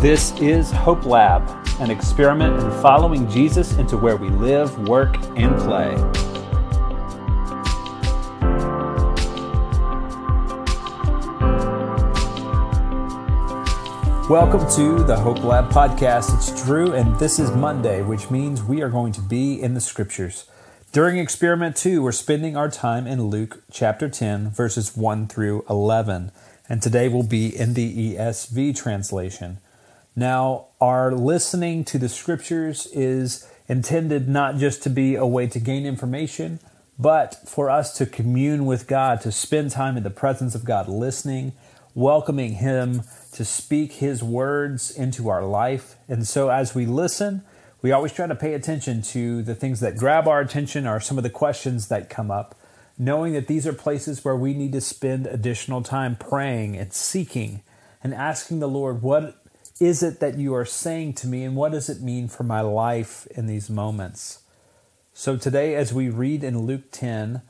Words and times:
This 0.00 0.32
is 0.38 0.70
Hope 0.70 1.04
Lab, 1.06 1.42
an 1.80 1.90
experiment 1.90 2.62
in 2.62 2.70
following 2.80 3.28
Jesus 3.28 3.76
into 3.78 3.96
where 3.96 4.14
we 4.16 4.28
live, 4.28 4.88
work, 4.88 5.16
and 5.36 5.58
play. 5.58 5.92
Welcome 14.30 14.70
to 14.76 15.02
the 15.02 15.18
Hope 15.18 15.42
Lab 15.42 15.68
podcast. 15.72 16.32
It's 16.36 16.64
Drew, 16.64 16.92
and 16.92 17.18
this 17.18 17.40
is 17.40 17.50
Monday, 17.50 18.00
which 18.00 18.30
means 18.30 18.62
we 18.62 18.80
are 18.82 18.88
going 18.88 19.10
to 19.14 19.20
be 19.20 19.60
in 19.60 19.74
the 19.74 19.80
scriptures. 19.80 20.48
During 20.92 21.18
experiment 21.18 21.74
two, 21.74 22.02
we're 22.02 22.12
spending 22.12 22.56
our 22.56 22.70
time 22.70 23.08
in 23.08 23.30
Luke 23.30 23.64
chapter 23.72 24.08
10, 24.08 24.50
verses 24.50 24.96
1 24.96 25.26
through 25.26 25.64
11, 25.68 26.30
and 26.68 26.80
today 26.80 27.08
we'll 27.08 27.24
be 27.24 27.48
in 27.48 27.74
the 27.74 28.14
ESV 28.14 28.76
translation. 28.76 29.58
Now, 30.18 30.66
our 30.80 31.12
listening 31.12 31.84
to 31.84 31.96
the 31.96 32.08
scriptures 32.08 32.86
is 32.86 33.48
intended 33.68 34.28
not 34.28 34.56
just 34.56 34.82
to 34.82 34.90
be 34.90 35.14
a 35.14 35.24
way 35.24 35.46
to 35.46 35.60
gain 35.60 35.86
information, 35.86 36.58
but 36.98 37.36
for 37.46 37.70
us 37.70 37.96
to 37.98 38.04
commune 38.04 38.66
with 38.66 38.88
God, 38.88 39.20
to 39.20 39.30
spend 39.30 39.70
time 39.70 39.96
in 39.96 40.02
the 40.02 40.10
presence 40.10 40.56
of 40.56 40.64
God, 40.64 40.88
listening, 40.88 41.52
welcoming 41.94 42.54
Him 42.54 43.04
to 43.30 43.44
speak 43.44 43.92
His 43.92 44.20
words 44.20 44.90
into 44.90 45.28
our 45.28 45.44
life. 45.44 45.94
And 46.08 46.26
so 46.26 46.48
as 46.48 46.74
we 46.74 46.84
listen, 46.84 47.44
we 47.80 47.92
always 47.92 48.12
try 48.12 48.26
to 48.26 48.34
pay 48.34 48.54
attention 48.54 49.02
to 49.02 49.44
the 49.44 49.54
things 49.54 49.78
that 49.78 49.96
grab 49.96 50.26
our 50.26 50.40
attention 50.40 50.84
or 50.84 50.98
some 50.98 51.16
of 51.16 51.22
the 51.22 51.30
questions 51.30 51.86
that 51.90 52.10
come 52.10 52.32
up, 52.32 52.56
knowing 52.98 53.34
that 53.34 53.46
these 53.46 53.68
are 53.68 53.72
places 53.72 54.24
where 54.24 54.34
we 54.34 54.52
need 54.52 54.72
to 54.72 54.80
spend 54.80 55.28
additional 55.28 55.84
time 55.84 56.16
praying 56.16 56.76
and 56.76 56.92
seeking 56.92 57.62
and 58.02 58.14
asking 58.14 58.60
the 58.60 58.68
Lord, 58.68 59.02
what 59.02 59.37
is 59.80 60.02
it 60.02 60.20
that 60.20 60.38
you 60.38 60.54
are 60.54 60.64
saying 60.64 61.14
to 61.14 61.26
me 61.26 61.44
and 61.44 61.54
what 61.54 61.72
does 61.72 61.88
it 61.88 62.00
mean 62.00 62.28
for 62.28 62.42
my 62.42 62.60
life 62.60 63.26
in 63.30 63.46
these 63.46 63.70
moments? 63.70 64.40
So 65.12 65.36
today, 65.36 65.74
as 65.74 65.92
we 65.92 66.08
read 66.08 66.44
in 66.44 66.66
Luke 66.66 66.90
10, 66.90 67.42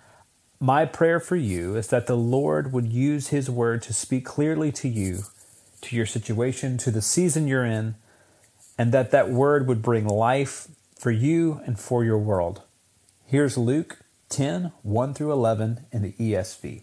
my 0.60 0.84
prayer 0.84 1.20
for 1.20 1.36
you 1.36 1.76
is 1.76 1.88
that 1.88 2.06
the 2.06 2.16
Lord 2.16 2.72
would 2.72 2.92
use 2.92 3.28
His 3.28 3.50
word 3.50 3.82
to 3.82 3.92
speak 3.92 4.24
clearly 4.24 4.72
to 4.72 4.88
you 4.88 5.24
to 5.82 5.96
your 5.96 6.06
situation, 6.06 6.76
to 6.78 6.90
the 6.90 7.02
season 7.02 7.46
you're 7.46 7.64
in, 7.64 7.94
and 8.76 8.92
that 8.92 9.10
that 9.10 9.30
word 9.30 9.66
would 9.66 9.82
bring 9.82 10.06
life 10.06 10.68
for 10.98 11.10
you 11.10 11.60
and 11.64 11.78
for 11.78 12.04
your 12.04 12.18
world. 12.18 12.62
Here's 13.24 13.56
Luke 13.56 14.00
10 14.28 14.72
1 14.82 15.14
through 15.14 15.32
11 15.32 15.86
in 15.92 16.02
the 16.02 16.12
ESV. 16.12 16.82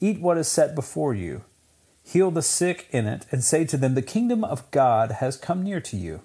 eat 0.00 0.20
what 0.20 0.38
is 0.38 0.48
set 0.48 0.74
before 0.74 1.14
you. 1.14 1.44
Heal 2.02 2.30
the 2.30 2.42
sick 2.42 2.88
in 2.90 3.06
it, 3.06 3.26
and 3.30 3.42
say 3.42 3.64
to 3.64 3.76
them, 3.76 3.94
The 3.94 4.02
kingdom 4.02 4.44
of 4.44 4.70
God 4.70 5.12
has 5.12 5.36
come 5.36 5.62
near 5.62 5.80
to 5.80 5.96
you. 5.96 6.22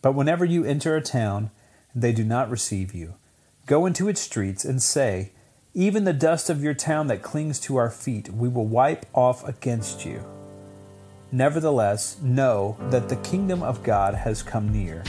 But 0.00 0.14
whenever 0.14 0.44
you 0.44 0.64
enter 0.64 0.96
a 0.96 1.02
town 1.02 1.50
and 1.92 2.02
they 2.02 2.12
do 2.12 2.24
not 2.24 2.50
receive 2.50 2.94
you, 2.94 3.14
go 3.66 3.84
into 3.84 4.08
its 4.08 4.20
streets 4.20 4.64
and 4.64 4.82
say, 4.82 5.32
even 5.74 6.02
the 6.02 6.12
dust 6.12 6.50
of 6.50 6.60
your 6.60 6.74
town 6.74 7.06
that 7.06 7.22
clings 7.22 7.60
to 7.60 7.76
our 7.76 7.88
feet, 7.88 8.30
we 8.30 8.48
will 8.48 8.66
wipe 8.66 9.06
off 9.14 9.46
against 9.46 10.04
you. 10.04 10.24
Nevertheless, 11.30 12.16
know 12.20 12.76
that 12.90 13.08
the 13.08 13.16
kingdom 13.16 13.62
of 13.62 13.82
God 13.82 14.14
has 14.14 14.42
come 14.42 14.72
near. 14.72 15.04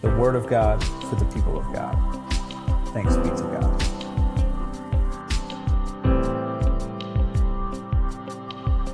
The 0.00 0.08
word 0.16 0.34
of 0.34 0.48
God 0.48 0.82
for 0.82 1.14
the 1.14 1.26
people 1.26 1.56
of 1.56 1.72
God. 1.72 1.94
Thanks 2.88 3.16
be 3.16 3.28
to 3.28 3.42
God. 3.42 3.51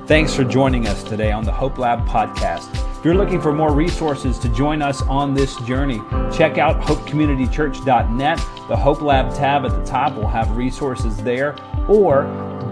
Thanks 0.09 0.33
for 0.33 0.43
joining 0.43 0.87
us 0.87 1.03
today 1.03 1.31
on 1.31 1.43
the 1.43 1.51
Hope 1.51 1.77
Lab 1.77 2.03
podcast. 2.07 2.73
If 2.97 3.05
you're 3.05 3.13
looking 3.13 3.39
for 3.39 3.53
more 3.53 3.71
resources 3.71 4.39
to 4.39 4.49
join 4.49 4.81
us 4.81 5.03
on 5.03 5.35
this 5.35 5.55
journey, 5.57 5.99
check 6.35 6.57
out 6.57 6.81
hopecommunitychurch.net. 6.81 8.37
The 8.67 8.75
Hope 8.75 9.03
Lab 9.03 9.31
tab 9.35 9.65
at 9.65 9.71
the 9.71 9.85
top 9.85 10.15
will 10.15 10.27
have 10.27 10.57
resources 10.57 11.15
there, 11.17 11.55
or 11.87 12.23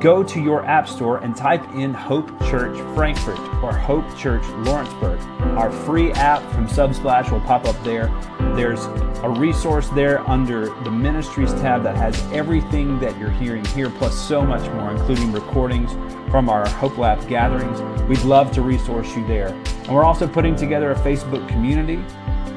go 0.02 0.24
to 0.24 0.42
your 0.42 0.66
app 0.66 0.90
store 0.90 1.20
and 1.20 1.38
type 1.38 1.64
in 1.76 1.94
Hope 1.94 2.28
Church 2.50 2.76
Frankfurt 2.96 3.38
or 3.64 3.72
Hope 3.72 4.18
Church 4.18 4.44
Lawrenceburg. 4.66 5.20
Our 5.60 5.72
free 5.72 6.12
app 6.14 6.42
from 6.54 6.68
Subsplash 6.68 7.32
will 7.32 7.42
pop 7.42 7.66
up 7.66 7.80
there. 7.84 8.08
There's 8.58 8.86
a 9.22 9.30
resource 9.30 9.88
there 9.90 10.28
under 10.28 10.70
the 10.84 10.90
Ministries 10.90 11.54
tab 11.54 11.84
that 11.84 11.96
has 11.96 12.20
everything 12.34 13.00
that 13.00 13.16
you're 13.20 13.30
hearing 13.30 13.64
here, 13.66 13.92
plus 13.92 14.20
so 14.20 14.42
much 14.42 14.68
more, 14.72 14.90
including 14.90 15.32
recordings 15.32 15.92
from 16.32 16.50
our 16.50 16.68
Hope 16.68 16.98
Lab 16.98 17.28
gatherings. 17.30 17.80
We'd 18.10 18.24
love 18.24 18.52
to 18.54 18.64
resource 18.64 19.16
you 19.16 19.28
there. 19.28 19.50
And 19.50 19.90
we're 19.90 20.04
also 20.04 20.28
putting 20.28 20.56
together 20.56 20.90
a 20.90 20.96
Facebook 20.96 21.48
community. 21.48 22.04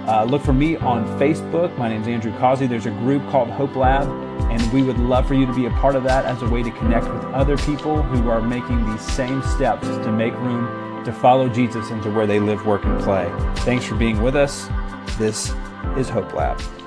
Uh, 0.08 0.24
look 0.24 0.40
for 0.40 0.54
me 0.54 0.76
on 0.76 1.04
Facebook. 1.18 1.76
My 1.76 1.90
name 1.90 2.00
is 2.00 2.08
Andrew 2.08 2.32
Causey. 2.38 2.66
There's 2.66 2.86
a 2.86 2.92
group 2.92 3.28
called 3.28 3.50
Hope 3.50 3.76
Lab, 3.76 4.08
and 4.50 4.72
we 4.72 4.82
would 4.82 4.98
love 4.98 5.28
for 5.28 5.34
you 5.34 5.44
to 5.44 5.54
be 5.54 5.66
a 5.66 5.70
part 5.72 5.96
of 5.96 6.04
that 6.04 6.24
as 6.24 6.40
a 6.40 6.48
way 6.48 6.62
to 6.62 6.70
connect 6.70 7.12
with 7.12 7.22
other 7.26 7.58
people 7.58 8.02
who 8.02 8.30
are 8.30 8.40
making 8.40 8.90
these 8.90 9.02
same 9.02 9.42
steps 9.42 9.86
to 9.86 10.10
make 10.10 10.32
room 10.36 11.04
to 11.04 11.12
follow 11.12 11.46
Jesus 11.50 11.90
into 11.90 12.10
where 12.10 12.26
they 12.26 12.40
live, 12.40 12.64
work, 12.64 12.86
and 12.86 12.98
play. 13.02 13.30
Thanks 13.56 13.84
for 13.84 13.96
being 13.96 14.22
with 14.22 14.34
us. 14.34 14.66
This 15.18 15.52
is 15.96 16.08
Hope 16.08 16.32
Lab. 16.32 16.79